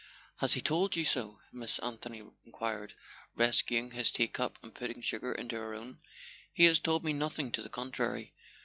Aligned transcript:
"Has 0.37 0.53
he 0.53 0.61
told 0.61 0.95
you 0.95 1.05
so?" 1.05 1.41
Miss 1.51 1.77
Anthony 1.77 2.23
enquired, 2.43 2.95
rescuing 3.35 3.91
his 3.91 4.09
teacup 4.09 4.57
and 4.63 4.73
putting 4.73 5.03
sugar 5.03 5.31
into 5.31 5.57
her 5.57 5.75
own. 5.75 5.99
"He 6.51 6.63
has 6.63 6.79
told 6.79 7.03
me 7.03 7.13
nothing 7.13 7.51
to 7.51 7.61
the 7.61 7.69
contrary. 7.69 8.33